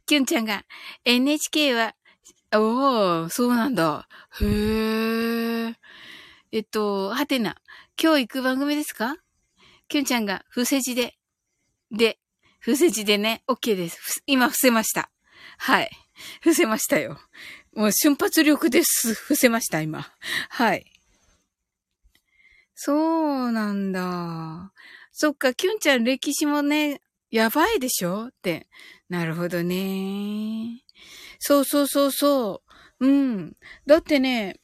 [0.07, 0.65] キュンちゃんが
[1.05, 1.95] NHK は、
[2.57, 4.09] おー、そうなんだ。
[4.41, 5.75] へー。
[6.53, 7.57] えっと、はてな、
[8.01, 9.17] 今日行く番組ですか？
[9.89, 11.17] キュンちゃんが伏せ字で、
[11.91, 12.19] で、
[12.61, 14.23] 伏せ字でね、OK です。
[14.27, 15.11] 今伏せました。
[15.59, 15.91] はい。
[16.41, 17.19] 伏せましたよ。
[17.75, 19.15] もう瞬発力です。
[19.15, 20.07] 伏せました、今。
[20.49, 20.87] はい。
[22.75, 22.95] そ
[23.47, 24.73] うなんだ。
[25.11, 27.01] そっか、キュンちゃん歴史もね、
[27.31, 28.29] やばいでしょ？
[28.29, 28.69] って。
[29.09, 30.84] なるほどね。
[31.47, 32.63] そうそうそうそ
[33.01, 33.07] う。
[33.07, 33.53] うん。
[33.87, 34.57] だってね、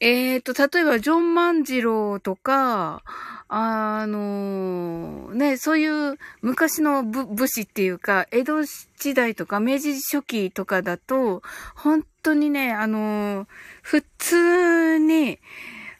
[0.00, 3.04] えっ、ー、と、例えば、ジョン万次郎とか、
[3.46, 11.42] あのー、ね、そういう昔の武士っていうか、江戸時代とか明治初期とかだと、
[11.76, 13.46] 本当にね、あのー、
[13.82, 15.38] 普通に、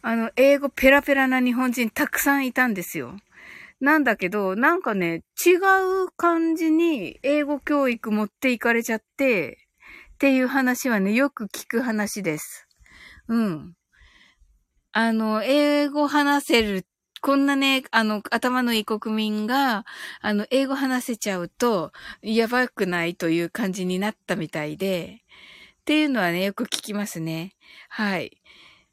[0.02, 3.14] あの、英語ペラペラな日本人たくさんいたんですよ。
[3.80, 5.54] なんだけど、なんかね、違
[6.06, 9.67] う感じに英語教育持っていかれちゃって、
[10.18, 12.66] っていう話はね、よく聞く話です。
[13.28, 13.74] うん。
[14.90, 16.86] あの、英語話せる、
[17.20, 19.86] こんなね、あの、頭のいい国民が、
[20.20, 25.22] あの、英語話せちゃうと、やばくないという感じになったみたいで、
[25.82, 27.52] っていうのはね、よく聞きますね。
[27.88, 28.42] はい。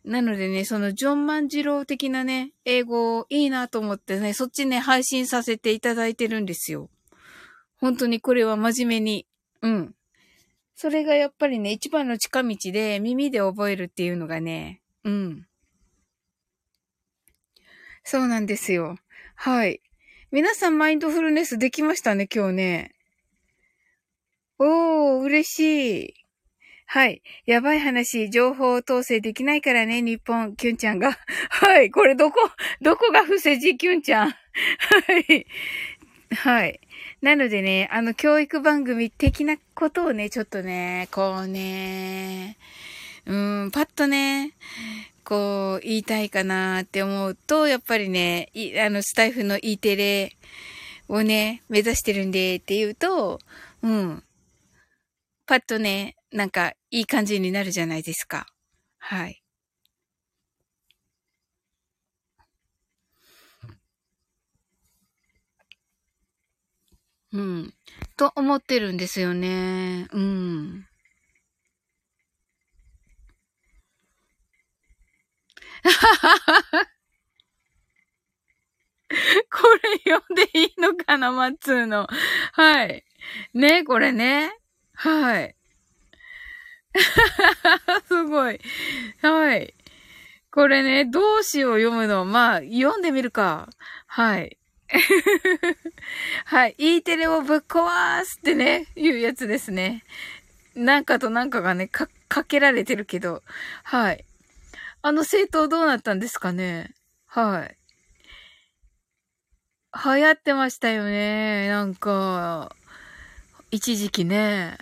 [0.03, 6.91] なのでね、そのジョン万次郎的なね、英語いいなと思ってね、そっちね、配信させていただいてるんですよ。
[7.77, 9.25] 本当にこれは真面目に。
[9.63, 9.95] うん。
[10.75, 15.47] それがやっぱりね、一番の近道で耳で覚えるっていうのがね、うん。
[18.03, 18.97] そうなんですよ。
[19.35, 19.81] はい。
[20.31, 22.95] 皆さんマインドフルネスできましたね、今日ね。
[24.59, 26.13] おー、嬉しい。
[26.87, 27.21] はい。
[27.45, 31.17] やばい話、情報統制できないからね、日本、キュンちゃんが。
[31.49, 31.89] はい。
[31.89, 32.37] これどこ、
[32.81, 34.29] どこが不正じ、キュンちゃん。
[34.31, 34.35] は
[35.29, 35.47] い。
[36.35, 36.79] はい。
[37.25, 42.55] なのでね、あの、教育番組的なことをね、ちょっとね、こうね、
[43.25, 44.53] うん、パッとね、
[45.23, 50.37] こう、言いたいかなって思うと、やっぱりね、あの、スタイフの E テレ
[51.07, 53.39] をね、目指してるんでって言うと、
[53.81, 54.23] うん。
[55.47, 58.45] パッとね、なんか、いい感じになるじゃないですか。
[58.99, 59.41] はい。
[67.35, 67.73] うん。
[68.15, 70.07] と思ってるんですよね。
[70.13, 70.87] うん。
[79.51, 82.07] これ読んでいいのかな、マッツーの。
[82.53, 83.03] はい。
[83.53, 84.57] ね、これね。
[84.93, 85.55] はい。
[88.07, 88.61] すごい。
[89.21, 89.73] はい。
[90.51, 92.23] これね、動詞を読むの。
[92.23, 93.67] まあ、読んでみるか。
[94.07, 94.57] はい。
[96.45, 96.75] はい。
[96.77, 100.03] E テレをぶっ壊すってね、いうやつですね。
[100.75, 103.43] なんかとなんかがね、か、かけられてるけど。
[103.83, 104.25] はい。
[105.01, 106.93] あの政党どうなったんですかね
[107.27, 107.77] はい。
[109.93, 111.69] 流行ってましたよね。
[111.69, 112.75] なんか、
[113.71, 114.77] 一時期ね。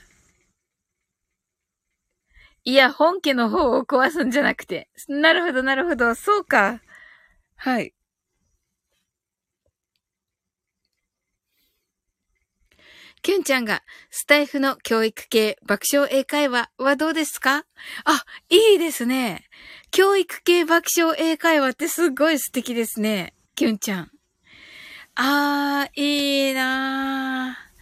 [2.66, 4.90] いや、本家の方を壊すんじゃなくて。
[5.10, 6.16] なるほど、なるほど。
[6.16, 6.82] そうか。
[7.58, 7.94] はい。
[13.24, 17.66] キュンちゃんが、スタイフの教育系爆笑英会話はどうですか？
[18.04, 19.46] あ、いいですね。
[19.92, 23.34] 教育系爆笑英会話ってすごい素敵ですね。
[23.56, 24.12] キュンちゃん。
[25.16, 27.74] あー、いいなー。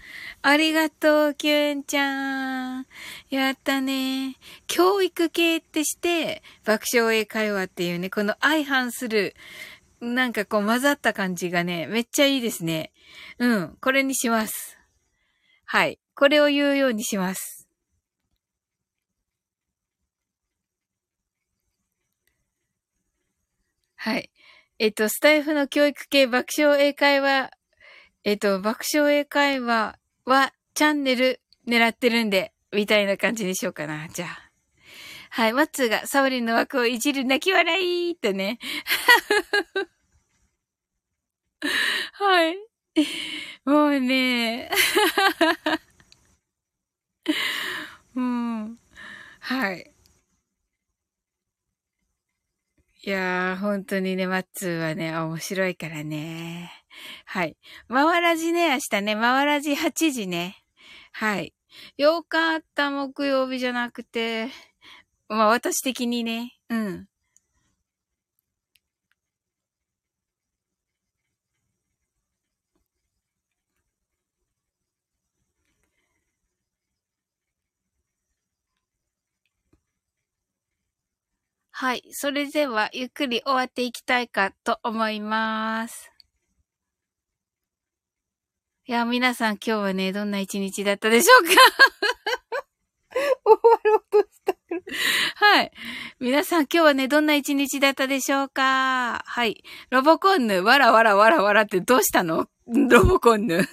[0.44, 2.86] ありがとう、キュンちゃん。
[3.32, 4.36] やったね。
[4.68, 9.36] 教育系ってして、爆笑英会話っていうね、この相反する、
[10.02, 12.92] なんかこう混ざった感じがね、めっちゃいいですね。
[13.40, 14.78] うん、これにします。
[15.74, 16.00] はい。
[16.16, 17.66] これを言うようにします。
[23.96, 24.30] はい。
[24.80, 27.52] えっと、スタイフの教育系爆笑英会話、
[28.26, 34.10] えっと、爆笑英会話はチャンネル狙ってるんで、みたいな感じにしようかな。
[34.10, 34.52] じゃあ。
[35.30, 35.54] はい。
[35.54, 38.60] マッツーがサオリンの枠をいじる泣き笑いってね。
[42.12, 42.58] はい。
[43.66, 44.70] もうね。
[48.16, 48.80] うん。
[49.40, 49.94] はい。
[53.04, 56.72] いやー、本当にね、マッツーはね、面白いからね。
[57.26, 57.58] はい。
[57.88, 60.64] 回らじね、明日ね、回らじ8時ね。
[61.12, 61.54] はい。
[61.98, 64.50] よかった、木曜日じゃなくて。
[65.30, 66.54] まあ私的にね。
[66.70, 67.08] うん。
[81.82, 82.04] はい。
[82.12, 86.12] それでは、ゆっくり終わっていきたいかと思います。
[88.86, 91.50] いや、皆さん今日はね、どんな一日だったでしょうか？
[93.44, 94.54] 終わろうとした
[95.44, 95.72] はい。
[96.20, 99.24] 皆さん今日はね、どんな一日だったでしょうか？
[99.26, 99.64] はい。
[99.90, 102.48] ロボコンヌ、わらわらわらわらってどうしたの？
[102.70, 103.58] ロボコンヌ。
[103.58, 103.68] 泣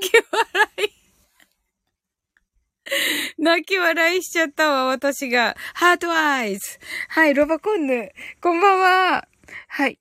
[0.00, 0.93] き笑い。
[3.38, 5.56] 泣き笑いしちゃったわ、私が。
[5.74, 6.78] ハートアイズ。
[7.08, 8.12] はい、ロバコンヌ。
[8.40, 9.28] こんばんは。
[9.68, 9.98] はい。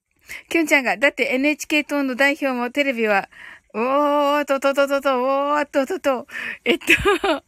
[0.49, 3.29] キュンちゃんが、だって NHK 党の代表もテレビは、
[3.73, 6.27] おーととととと、おーととと。
[6.63, 6.85] えっと、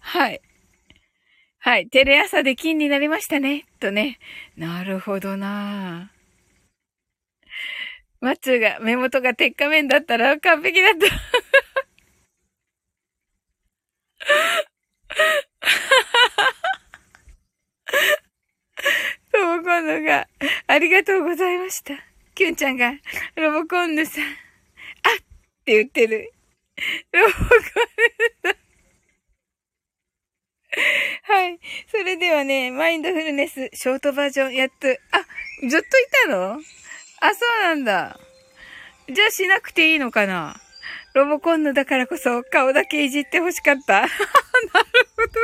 [0.00, 0.40] はい。
[1.58, 1.88] はい。
[1.88, 3.66] テレ朝で金になりましたね。
[3.80, 4.18] とね。
[4.56, 6.12] なるほどな
[8.20, 11.06] マッツーが目元が鉄仮面だったら完璧だった。
[19.88, 20.28] ロボコンヌが、
[20.66, 21.94] ありがとうございました。
[22.34, 22.92] キュンちゃんが、
[23.36, 24.30] ロボコンヌさん、あっ
[25.64, 26.30] て言ってる。
[27.12, 27.46] ロボコンヌ
[28.42, 28.56] さん。
[31.22, 31.58] はい。
[31.90, 34.92] それではね、マインドフルネス、ショートバージョンやっと、あ、
[35.66, 35.90] ずっとい
[36.26, 36.60] たの？
[37.20, 38.20] あ、そうなんだ。
[39.10, 40.60] じゃあしなくていいのかな？
[41.14, 44.02] ロボコンヌだからこそ顔だけいじってほしかった。
[44.02, 44.10] なる
[45.16, 45.40] ほど。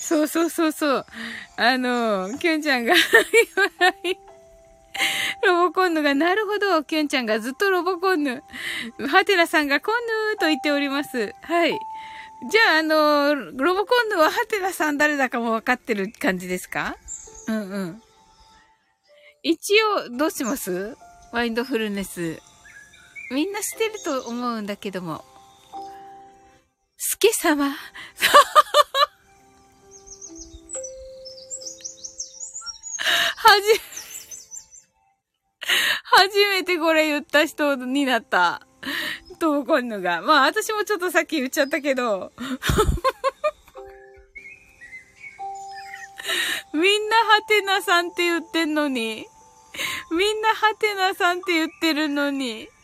[0.00, 1.06] そうそうそうそう。
[1.56, 2.94] あの、キュンちゃんが
[5.46, 8.42] ロボコンヌが、なるほど、キュンちゃんがずっとロボコンヌ。
[9.08, 9.94] ハテナさんがコン
[10.32, 11.34] ヌと言っております。
[11.42, 11.78] はい。
[12.50, 16.96] じゃあ、あの、ロボコンヌはハテナさん誰だかもわかってる感じですか？
[17.46, 18.02] うんうん。
[19.42, 20.96] 一応、どうします？
[21.32, 22.40] マインドフルネス。
[23.30, 25.24] みんなしてると思うんだけども。
[26.96, 27.76] スケ様。
[33.36, 33.80] はじ、
[36.02, 38.66] 初めてこれ言った人になった。
[39.40, 40.20] とこんのが。
[40.20, 42.32] まあ私もちょっとさっき言っちゃったけど。
[46.72, 49.26] みんなハテナさんって言ってんのに。
[50.12, 52.68] みんなハテナさんって言ってるのに。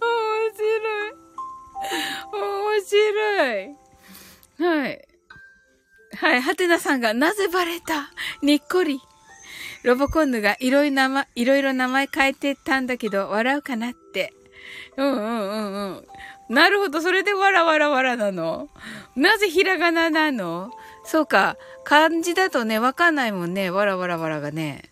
[0.00, 0.66] 面白
[1.08, 1.12] い。
[2.32, 2.97] 面白
[6.28, 8.10] はい、ハテナさんがなぜバレた？
[8.42, 9.00] にっこり。
[9.82, 14.34] ロボコンヌがいろいろ名前、いろいろ名前変えてたんだけど、笑うかなって。
[14.98, 16.54] うんうんうんうん。
[16.54, 18.68] なるほど、それでわらわらわらなの？
[19.16, 20.70] なぜひらがななの？
[21.02, 23.70] そうか、漢字だとね、わかんないもんね。
[23.70, 24.82] わらわらわらがね。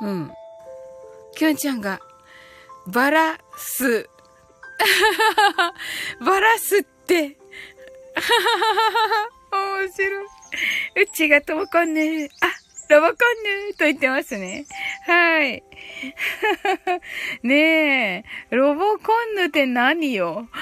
[0.00, 0.32] うん。
[1.36, 2.00] きゅんちゃんが、
[2.88, 4.10] バラす。
[6.18, 7.38] バラすって。
[9.56, 10.26] 面白い。
[11.02, 12.28] うちがともこんぬ。
[12.40, 12.46] あ、
[12.88, 13.16] ロボコン
[13.68, 14.66] ヌと言ってますね。
[15.06, 15.62] はい。
[17.42, 20.48] ねえ、ロボコンヌって何よ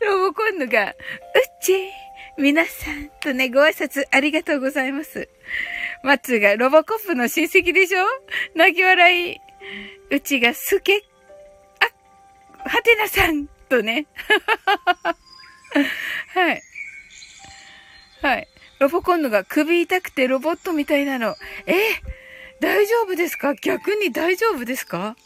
[0.00, 0.94] ロボコンヌが、う
[1.62, 1.90] ち、
[2.36, 5.28] 皆さんとね、ご挨拶ありがとうございます。
[6.02, 8.04] マッツーがロボコップの親戚でしょ？
[8.54, 9.40] 泣き笑い。
[10.10, 11.00] うちがすけ、あ、
[12.68, 14.06] はてなさんとね。
[16.34, 16.62] はい。
[18.22, 18.48] はい。
[18.78, 21.34] ロボコンヌが首痛くてロボットみたいなの。
[21.66, 21.74] え
[22.60, 23.54] 大丈夫ですか？
[23.54, 25.16] 逆に大丈夫ですか？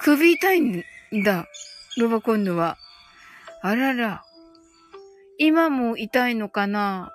[0.00, 0.84] 首痛いん
[1.24, 1.46] だ。
[1.98, 2.78] ロボコンヌは。
[3.62, 4.24] あらら。
[5.38, 7.12] 今も痛いのかな？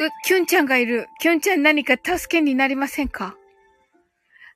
[0.00, 1.06] う、キュンちゃんがいる。
[1.20, 3.36] キュンちゃん何か助けになりませんか？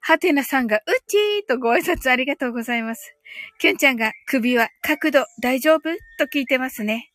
[0.01, 3.15] はてなさんが、うちーとご挨拶ありがとうございます。
[3.59, 5.83] キュンちゃんが、首は角度大丈夫？
[6.19, 7.11] と聞いてますね。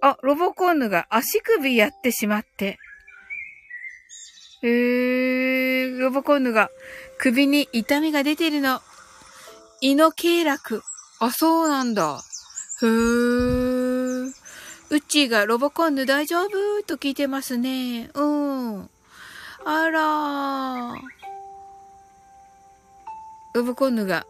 [0.00, 2.78] あ、ロボコンヌが足首やってしまって。
[4.64, 6.70] えー、ロボコンヌが
[7.18, 8.80] 首に痛みが出てるの。
[9.80, 10.80] 胃の経絡。
[11.20, 12.20] あ、そうなんだ。
[12.82, 13.61] へー。
[14.92, 16.82] うっちーがロボコンヌ大丈夫？
[16.86, 18.10] と聞いてますね。
[18.12, 18.90] うん。
[19.64, 20.96] あらー。
[23.54, 24.26] ロボコンヌが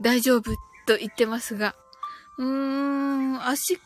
[0.00, 0.52] 大丈夫
[0.86, 1.74] と言ってますが、
[2.38, 3.78] うーん、足、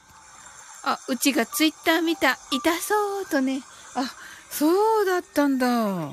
[0.85, 3.62] あ、うちがツイッター見た、痛そうとね。
[3.97, 4.05] あ、
[4.51, 6.12] そうだったんだ。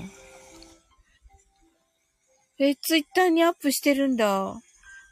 [2.58, 4.48] え、ツイッターにアップしてるんだ。
[4.48, 4.60] あ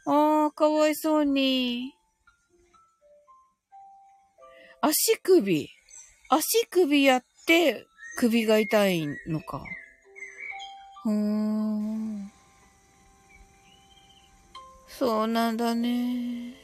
[0.06, 1.94] ー、かわいそうに。
[4.80, 5.68] 足首。
[6.30, 9.62] 足首やって首が痛いのか。
[11.04, 12.30] うーん。
[14.88, 16.54] そうなんだね。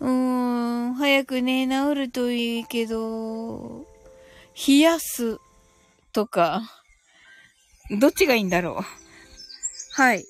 [0.00, 3.86] うーん、早くね、治るといいけど、
[4.66, 5.38] 冷やす
[6.12, 6.62] とか、
[7.98, 8.84] どっちがいいんだろう。
[9.92, 10.24] はい。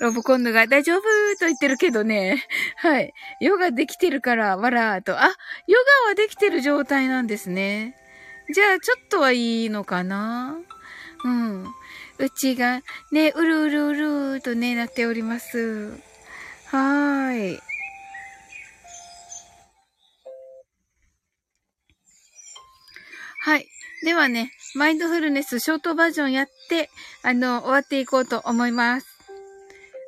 [0.00, 1.00] ロボコンヌが大丈夫
[1.38, 2.44] と言ってるけどね。
[2.76, 3.12] はい。
[3.40, 5.18] ヨガできてるから、わらーと。
[5.18, 5.26] あ、
[5.66, 7.96] ヨガはできてる状態なんですね。
[8.52, 10.56] じゃあ、ちょっとはいいのかな？
[11.24, 11.64] うん。
[12.18, 12.82] うちが、
[13.12, 15.90] ね、うるうるうるとね、なっております。
[16.66, 17.60] はーい。
[23.40, 23.66] はい。
[24.02, 26.90] ではね、マインドフルネスショートバージョンやって、
[27.22, 29.13] あの、終わっていこうと思います。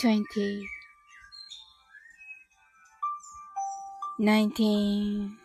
[0.00, 0.66] 20
[4.18, 5.36] 19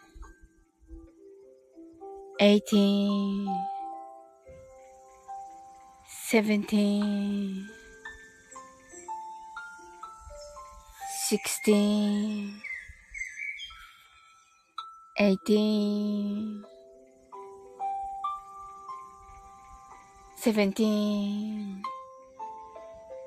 [2.40, 3.50] 18
[6.32, 7.66] 17
[11.28, 12.62] 16
[15.18, 16.64] 18
[20.38, 21.95] 17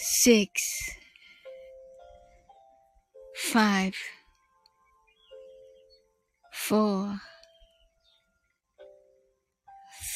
[0.00, 0.48] 6
[3.52, 3.92] 5
[6.68, 7.18] 4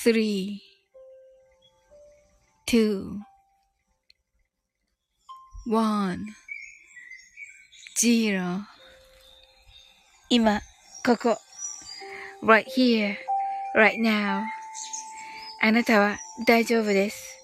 [0.04, 0.58] 3
[2.66, 3.20] 2
[5.66, 6.18] 1
[8.02, 8.64] 0
[10.30, 10.62] 今、
[11.04, 11.36] ここ。
[12.42, 13.16] right here,
[13.74, 14.44] right now.
[15.60, 17.36] あなたは大丈夫です。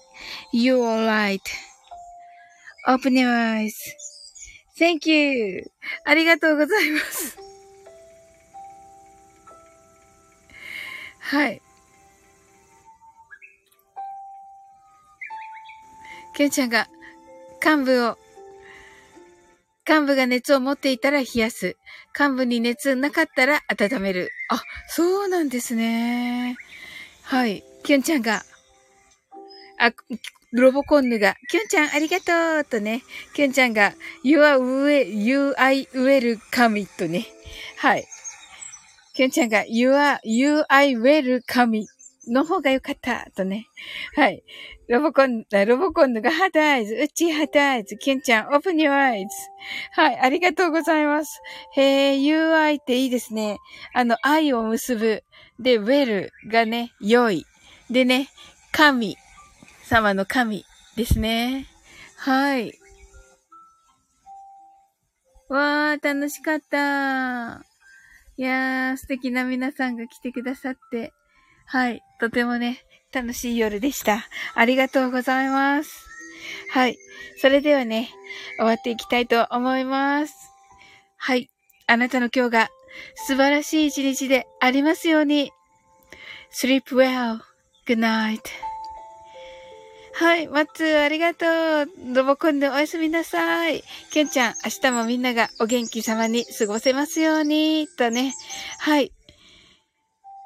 [0.53, 1.05] You're
[2.86, 3.28] Open your
[4.78, 5.70] eyes.Thank you.
[6.04, 7.38] ありがとうございます。
[11.20, 11.62] はい。
[16.34, 16.88] ケンちゃんが
[17.64, 18.18] 幹部を
[19.88, 21.76] 幹部が熱を持っていたら冷やす。
[22.18, 24.30] 幹部に熱なかったら温める。
[24.48, 26.56] あ、そうなんですね。
[27.22, 27.64] はい。
[27.82, 28.42] キュンちゃんが、
[29.78, 29.92] あ、
[30.52, 37.26] ロボコンヌが、キュンちゃんありがとうとね、キュンちゃんが、you are well, you I well come とね。
[37.78, 38.06] はい。
[39.14, 41.86] キュンちゃんが、you are, you I welcome
[42.28, 43.66] の方が良かったとね。
[44.14, 44.44] はい。
[44.88, 49.28] ロボコン、ロボコンヌがハートアイズ、うちハートアイズ、キュンちゃん、オープニューアイズ。
[49.92, 51.40] はい、ありがとうございます。
[51.74, 53.56] へえ、UI っていいですね。
[53.94, 55.24] あの、愛を結ぶ。
[55.58, 57.46] で、ウェルがね、良い。
[57.88, 58.28] でね、
[58.70, 59.16] 神
[59.84, 60.64] 様の神
[60.96, 61.66] ですね。
[62.16, 62.78] はい。
[65.48, 67.64] わー、楽しかった。
[68.36, 71.12] いやー、素敵な皆さんが来てくださって。
[71.66, 72.02] はい。
[72.20, 74.26] とてもね、楽しい夜でした。
[74.54, 76.06] ありがとうございます。
[76.70, 76.96] はい。
[77.38, 78.10] それではね、
[78.56, 80.34] 終わっていきたいと思います。
[81.16, 81.50] はい。
[81.86, 82.70] あなたの今日が
[83.14, 85.52] 素晴らしい一日でありますように。
[86.52, 87.40] sleep well.
[87.86, 88.71] good night.
[90.14, 91.88] はい、マッツー、ありがとう。
[92.14, 93.82] どぼこんでおやすみなさい。
[94.10, 97.88] きゅんちゃん、明日もみんながお元気様に過ごせますように。
[97.88, 98.34] とね。
[98.78, 99.10] はい。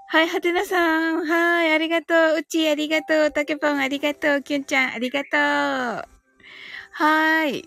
[0.09, 1.27] はい、はてなさん。
[1.27, 2.39] はい、ありがとう。
[2.39, 3.31] うち、ありがとう。
[3.33, 4.43] たけぽん、ありがとう。
[4.43, 6.09] きゅんちゃん、ありがとう。
[6.93, 7.65] はい。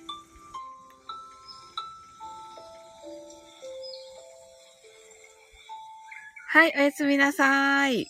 [6.48, 8.08] はい、おやすみなさい。